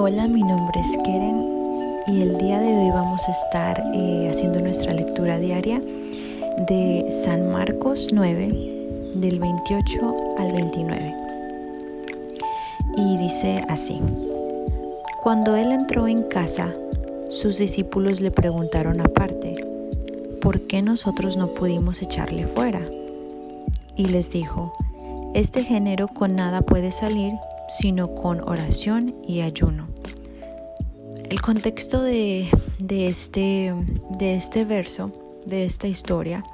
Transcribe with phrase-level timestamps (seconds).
[0.00, 1.44] Hola, mi nombre es Keren
[2.06, 7.50] y el día de hoy vamos a estar eh, haciendo nuestra lectura diaria de San
[7.50, 11.16] Marcos 9, del 28 al 29.
[12.96, 14.00] Y dice así,
[15.20, 16.72] cuando él entró en casa,
[17.28, 19.56] sus discípulos le preguntaron aparte,
[20.40, 22.82] ¿por qué nosotros no pudimos echarle fuera?
[23.96, 24.72] Y les dijo,
[25.34, 27.32] este género con nada puede salir
[27.68, 29.88] sino con oración y ayuno.
[31.28, 32.50] El contexto de,
[32.88, 33.74] este,
[34.10, 35.12] de este verso,
[35.44, 36.44] de esta historia,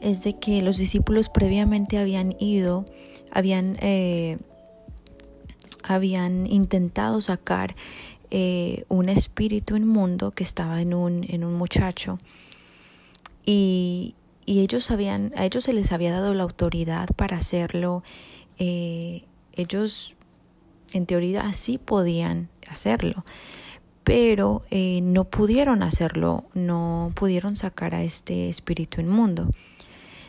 [0.00, 2.86] es de que los discípulos previamente habían ido,
[3.30, 4.38] habían, eh,
[5.82, 7.76] habían intentado sacar
[8.30, 12.18] eh, un espíritu inmundo que estaba en un, en un muchacho
[13.44, 14.14] y,
[14.48, 18.04] ellos habían, a ellos se les había dado la autoridad para hacerlo
[18.58, 19.24] eh,
[19.56, 20.16] ellos
[20.92, 23.24] en teoría sí podían hacerlo,
[24.04, 29.48] pero eh, no pudieron hacerlo, no pudieron sacar a este espíritu inmundo.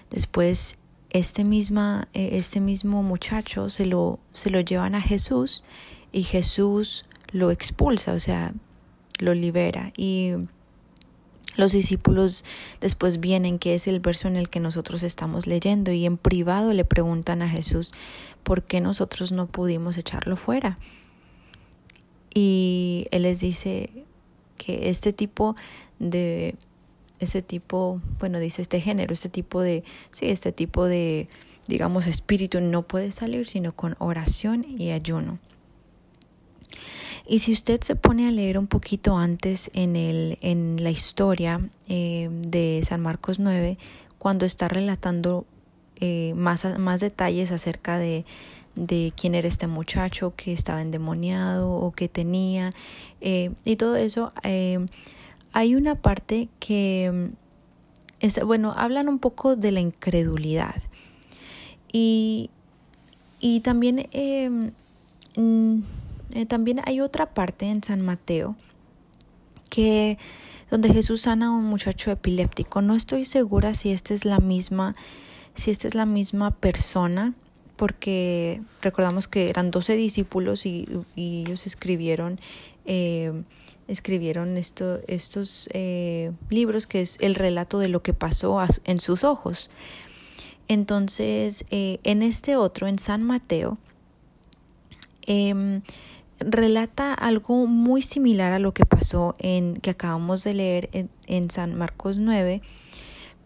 [0.09, 0.77] Después
[1.09, 5.63] este, misma, eh, este mismo muchacho se lo, se lo llevan a Jesús
[6.11, 8.53] y Jesús lo expulsa, o sea,
[9.19, 10.33] lo libera y
[11.55, 12.45] los discípulos
[12.81, 16.73] después vienen, que es el verso en el que nosotros estamos leyendo, y en privado
[16.73, 17.93] le preguntan a Jesús,
[18.43, 20.77] ¿por qué nosotros no pudimos echarlo fuera?
[22.33, 23.89] Y él les dice
[24.57, 25.55] que este tipo
[25.99, 26.55] de,
[27.19, 31.29] este tipo, bueno, dice este género, este tipo de, sí, este tipo de,
[31.67, 35.39] digamos, espíritu no puede salir sino con oración y ayuno.
[37.29, 41.59] Y si usted se pone a leer un poquito antes en, el, en la historia
[41.89, 43.77] eh, de San Marcos 9,
[44.17, 45.45] cuando está relatando
[45.97, 48.23] eh, más, más detalles acerca de,
[48.75, 52.71] de quién era este muchacho que estaba endemoniado o que tenía
[53.19, 54.31] eh, y todo eso,
[55.51, 57.31] hay una parte que,
[58.45, 60.75] bueno, hablan un poco de la incredulidad.
[61.91, 62.51] Y,
[63.41, 64.07] y también
[65.35, 65.79] mm,
[66.31, 68.55] eh, también hay otra parte en San Mateo
[69.69, 70.17] que
[70.69, 72.81] donde Jesús sana a un muchacho epiléptico.
[72.81, 74.95] No estoy segura si esta es la misma,
[75.55, 77.33] si esta es la misma persona,
[77.77, 82.39] porque recordamos que eran doce discípulos y, ellos escribieron
[82.85, 83.43] eh,
[83.87, 89.23] escribieron esto, estos eh, libros que es el relato de lo que pasó en sus
[89.23, 89.69] ojos.
[90.67, 93.77] Entonces, en este otro, en San Mateo,
[95.25, 95.81] em,
[96.39, 101.75] relata algo muy similar a lo que pasó en que acabamos de leer en, San
[101.75, 102.61] Marcos 9,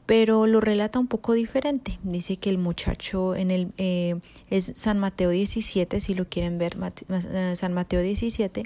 [0.05, 1.99] pero lo relata un poco diferente.
[2.03, 4.15] Dice que el muchacho en el eh,
[4.49, 6.77] es San Mateo 17, si lo quieren ver,
[7.09, 8.63] eh, San Mateo 17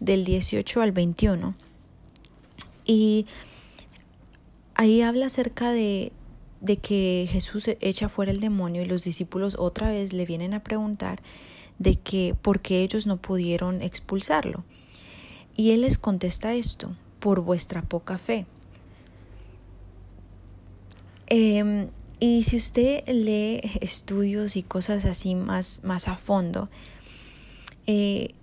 [0.00, 1.54] del 18 al 21.
[2.84, 3.26] Y
[4.74, 6.12] ahí habla acerca de,
[6.60, 10.64] de que Jesús echa fuera el demonio y los discípulos otra vez le vienen a
[10.64, 11.22] preguntar
[11.80, 14.62] de que por qué ellos no pudieron expulsarlo.
[15.56, 18.46] Y él les contesta esto, por vuestra poca fe.
[21.26, 21.88] Em,
[22.20, 26.68] y si usted lee estudios y cosas así más, más a fondo,
[27.86, 28.34] eh,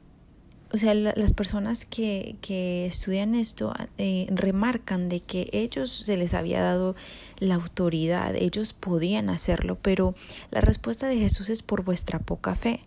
[0.74, 6.34] o sea, las personas que, que estudian esto eh, remarcan de que ellos se les
[6.34, 6.96] había dado
[7.40, 10.16] la autoridad, ellos podían hacerlo, pero
[10.52, 12.82] la respuesta de Jesús es por vuestra poca fe.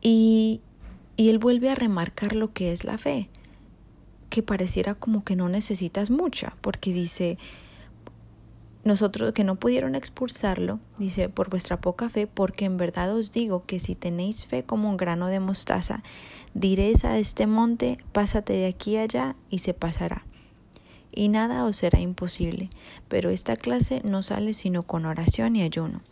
[0.00, 0.60] Y,
[1.16, 3.28] él vuelve a remarcar lo que es la fe,
[4.28, 7.38] que pareciera como que no necesitas mucha, porque dice,
[8.84, 13.64] nosotros que no pudieron expulsarlo, dice, por vuestra poca fe, porque en verdad os digo
[13.64, 16.02] que si tenéis fe como un grano de mostaza,
[16.52, 20.26] diréis a este monte, pásate de aquí allá y se pasará.
[21.12, 22.68] Y nada os será imposible,
[23.08, 26.02] pero esta clase no sale sino con oración y ayuno.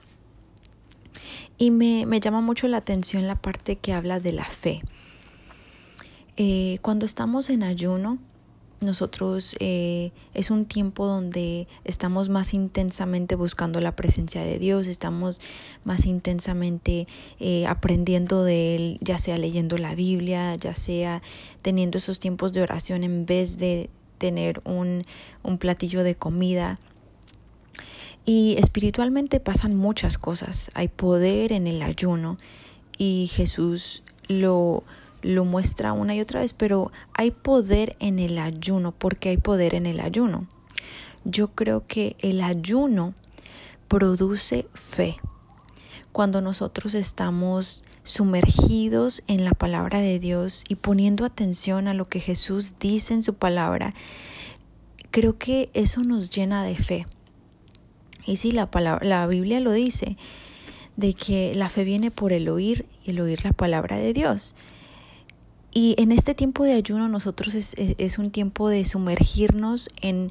[1.58, 4.80] Y me, llama mucho la atención la parte que habla de la fe.
[6.36, 8.18] Eh, cuando estamos en ayuno,
[8.84, 15.40] nosotros eh, es un tiempo donde estamos más intensamente buscando la presencia de Dios, estamos
[15.84, 17.06] más intensamente
[17.40, 21.22] eh, aprendiendo de Él, ya sea leyendo la Biblia, ya sea
[21.62, 25.02] teniendo esos tiempos de oración en vez de tener un,
[25.42, 26.78] un platillo de comida.
[28.24, 30.70] Y espiritualmente pasan muchas cosas.
[30.74, 32.38] Hay poder en el ayuno
[32.96, 34.84] y Jesús lo,
[35.22, 38.92] lo muestra una y otra vez, pero hay poder en el ayuno.
[38.92, 40.46] porque hay poder en el ayuno?
[41.24, 43.14] Yo creo que el ayuno
[43.88, 45.16] produce fe.
[46.12, 52.20] Cuando nosotros estamos sumergidos en la palabra de Dios y poniendo atención a lo que
[52.20, 53.94] Jesús dice en su palabra,
[55.10, 57.06] creo que eso nos llena de fe.
[58.26, 60.16] Y sí, la, palabra, la Biblia lo dice,
[60.96, 64.54] de que la fe viene por el oír y el oír la palabra de Dios.
[65.72, 70.30] Y en este tiempo de ayuno nosotros es, es un tiempo de sumergirnos en,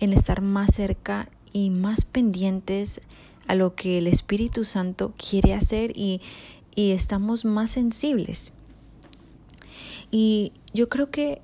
[0.00, 3.00] en estar más cerca y más pendientes
[3.46, 6.20] a lo que el Espíritu Santo quiere hacer y,
[6.74, 8.52] y estamos más sensibles.
[10.10, 11.42] Y yo creo que,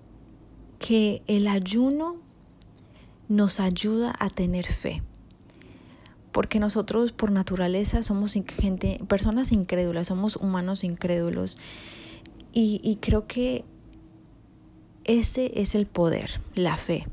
[0.79, 2.17] que el ayuno
[3.29, 5.03] nos ayuda a tener fe.
[6.35, 11.59] Porque nosotros por naturaleza somos gente, personas incrédulas, somos humanos incrédulos.
[12.53, 13.65] Y, creo que
[15.05, 17.07] ese es el poder, la fe.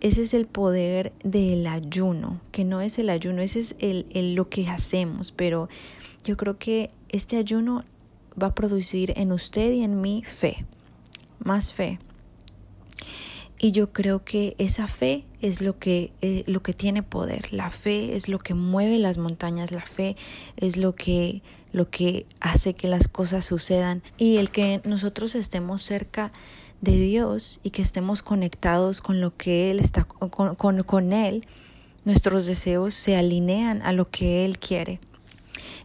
[0.00, 4.50] Ese es el poder del ayuno, que no es el ayuno, ese es el, lo
[4.50, 5.70] que hacemos, pero
[6.24, 7.84] yo creo que este ayuno
[8.40, 10.66] va a producir en usted y en mí fe,
[11.38, 11.98] más fe.
[13.58, 17.52] Y yo creo que esa fe es lo que, eh, lo que tiene poder.
[17.52, 19.72] La fe es lo que mueve las montañas.
[19.72, 20.16] La fe
[20.56, 24.02] es lo que, lo que hace que las cosas sucedan.
[24.16, 26.30] Y el que nosotros estemos cerca
[26.80, 31.44] de Dios y que estemos conectados con lo que Él está, con, con, con Él,
[32.04, 35.00] nuestros deseos se alinean a lo que Él quiere.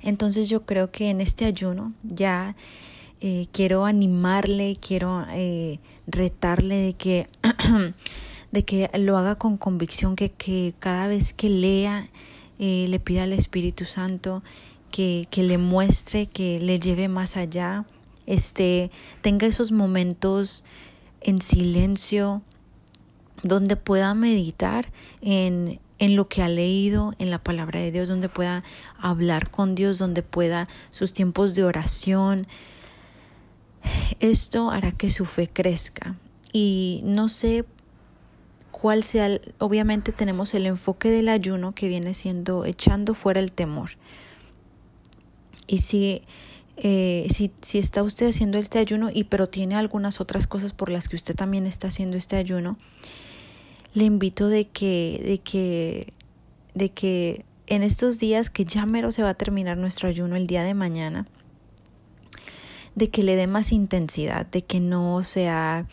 [0.02, 2.56] Entonces yo creo que en este ayuno ya
[3.26, 7.28] eh, quiero animarle, quiero eh, retarle de que,
[8.52, 12.10] de que lo haga con convicción, que, que cada vez que lea
[12.60, 14.44] eh, le pida al Espíritu Santo
[14.92, 17.86] que, que le muestre, que le lleve más allá,
[18.26, 18.92] este,
[19.22, 20.66] tenga esos momentos
[21.22, 22.42] en silencio
[23.42, 24.92] donde pueda meditar
[25.22, 28.66] en, en lo que ha leído en la palabra de Dios, donde pueda
[29.00, 32.48] hablar con Dios, donde pueda sus tiempos de oración,
[34.20, 36.16] esto hará que su fe crezca.
[36.52, 37.66] Y no sé
[38.72, 43.92] cuál sea, obviamente tenemos el enfoque del ayuno que viene siendo echando fuera el temor.
[45.68, 46.24] Y si,
[46.78, 50.90] eh, si, si está usted haciendo este ayuno y pero tiene algunas otras cosas por
[50.90, 52.78] las que usted también está haciendo este ayuno,
[53.94, 56.14] le invito de que, de que,
[56.74, 60.48] de que en estos días que ya mero se va a terminar nuestro ayuno el
[60.48, 61.28] día de mañana,
[62.96, 65.88] de que le dé más intensidad, de que no sea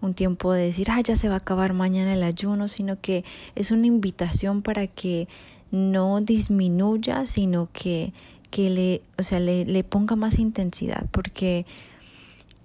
[0.00, 3.24] un tiempo de decir, ah, ya se va a acabar mañana el ayuno, sino que
[3.54, 5.28] es una invitación para que
[5.70, 8.12] no disminuya, sino que,
[8.50, 11.66] que le, o sea, le, le ponga más intensidad, porque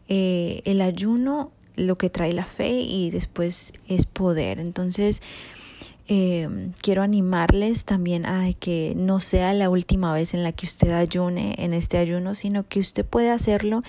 [0.07, 4.59] eh, el ayuno lo que trae la fe y después es poder.
[4.59, 5.21] Entonces,
[6.07, 10.91] eh, quiero animarles también a que no sea la última vez en la que usted
[10.91, 13.81] ayune en este ayuno, sino que usted puede hacerlo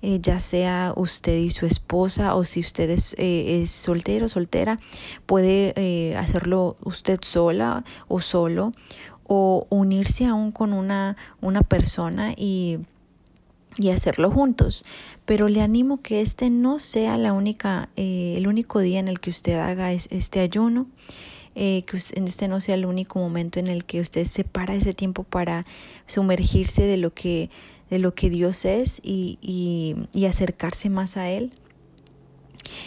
[0.00, 4.28] eh, ya sea usted y su esposa o si usted es, eh, es soltero o
[4.28, 4.78] soltera,
[5.26, 8.72] puede hacerlo usted sola o solo
[9.24, 12.78] o unirse aún con una, una persona y
[13.76, 14.84] y hacerlo juntos.
[15.24, 19.30] Pero le animo que este no sea la única, el único día en el que
[19.30, 20.86] usted haga este ayuno
[21.60, 25.24] eh, que este no sea el único momento en el que usted separa ese tiempo
[25.24, 25.66] para
[26.06, 27.50] sumergirse de lo que,
[27.90, 29.40] de lo que Dios es y,
[30.12, 31.52] y, acercarse más a Él.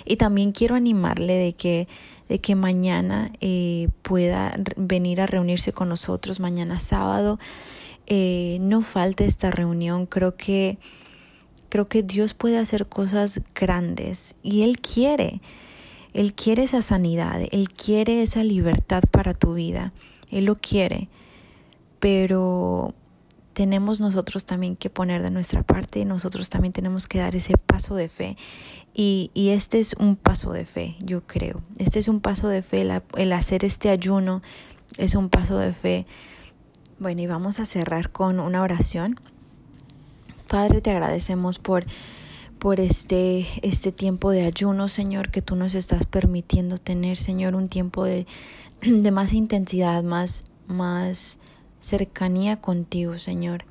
[0.06, 1.90] Y también quiero animarle de que,
[2.30, 7.40] de que mañana eh, pueda venir a reunirse con nosotros, mañana sábado.
[8.14, 10.78] Eh, no falte esta reunión, creo que,
[11.70, 15.40] creo que Dios puede hacer cosas grandes y Él quiere.
[16.12, 19.94] Él quiere esa sanidad, Él quiere esa libertad para tu vida,
[20.30, 21.08] Él lo quiere,
[22.02, 22.94] pero
[23.54, 27.96] tenemos nosotros también que poner de nuestra parte, nosotros también tenemos que dar ese paso
[27.96, 28.36] de fe.
[28.94, 31.62] Y, y este es un paso de fe, yo creo.
[31.78, 34.42] Este es un paso de fe, el hacer este ayuno
[34.98, 36.06] es un paso de fe.
[37.02, 39.20] Bueno, y vamos a cerrar con una oración.
[40.48, 41.86] Padre, te agradecemos por
[42.60, 47.70] por este, este tiempo de ayuno, Señor, que tú nos estás permitiendo tener, Señor, un
[47.70, 48.28] tiempo de,
[48.84, 51.40] de más intensidad, más, más
[51.80, 53.66] cercanía contigo, Señor.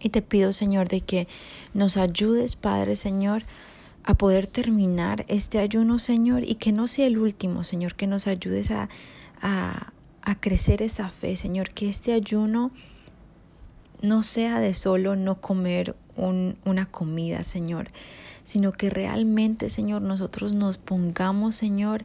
[0.00, 1.28] Y te pido, Señor, de que
[1.74, 3.42] nos ayudes, Padre, Señor,
[4.04, 8.26] a poder terminar este ayuno, Señor, y que no sea el último, Señor, que nos
[8.26, 8.88] ayudes a,
[9.42, 9.92] a,
[10.22, 12.70] a crecer esa fe, Señor, que este ayuno
[14.02, 17.88] no sea de solo no comer una comida, Señor,
[18.42, 22.04] sino que realmente, Señor, nosotros nos pongamos, Señor,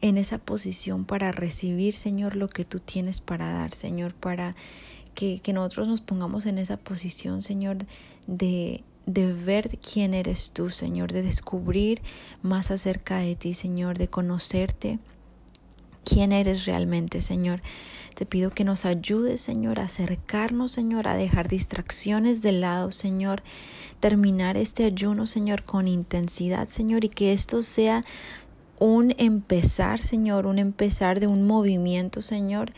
[0.00, 4.54] en esa posición para recibir, Señor, lo que tú tienes para dar, Señor, para
[5.14, 7.78] que, que nosotros nos pongamos en esa posición, Señor,
[8.26, 12.02] de, de ver quién eres tú, Señor, de descubrir
[12.42, 14.98] más acerca de ti, Señor, de conocerte,
[16.04, 17.62] quién eres realmente, Señor.
[18.14, 23.42] Te pido que nos ayudes, Señor, a acercarnos, Señor, a dejar distracciones de lado, Señor,
[23.98, 28.02] terminar este ayuno, Señor, con intensidad, Señor, y que esto sea
[28.78, 32.72] un empezar, Señor, un empezar de un movimiento, Señor,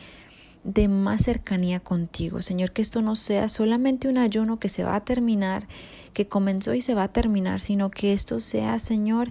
[0.65, 4.97] de más cercanía contigo, Señor, que esto no sea solamente un ayuno que se va
[4.97, 5.69] a terminar,
[6.13, 9.31] que comenzó y se va a terminar, sino que esto sea, Señor,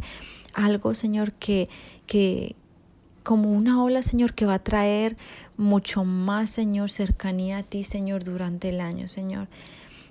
[0.54, 1.68] algo, Señor, que,
[2.08, 2.56] que
[3.25, 5.17] como una ola, Señor, que va a traer
[5.58, 9.48] mucho más, Señor, cercanía a ti, Señor, durante el año, Señor.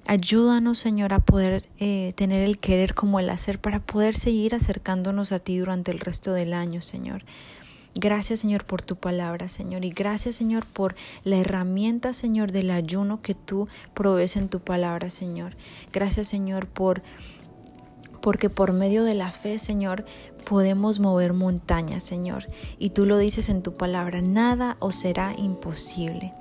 [0.06, 5.32] Ayúdanos, Señor, a poder eh, tener el querer como el hacer para poder seguir acercándonos
[5.32, 7.24] a ti durante el resto del año, Señor.
[7.94, 9.84] Gracias, Señor, por tu palabra, Señor.
[9.84, 15.08] Y gracias, Señor, por la herramienta, Señor, del ayuno que tú provees en tu palabra,
[15.08, 15.56] Señor.
[15.92, 17.02] Gracias, Señor, por
[18.24, 20.06] porque por medio de la fe, Señor,
[20.48, 22.46] podemos mover montañas, Señor.
[22.78, 26.32] Y tú lo dices en tu palabra, nada os será imposible.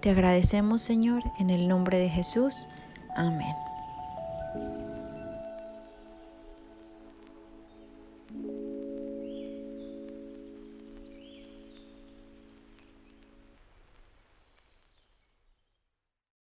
[0.00, 2.68] Te agradecemos, Señor, en el nombre de Jesús.
[3.16, 3.65] Amén.